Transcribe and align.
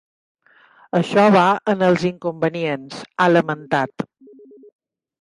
Això 0.99 1.25
va 1.35 1.43
en 1.75 1.85
els 1.89 2.07
inconvenients, 2.11 3.05
ha 3.27 3.31
lamentat. 3.37 4.09